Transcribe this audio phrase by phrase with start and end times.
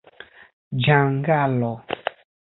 [0.85, 1.69] ĝangalo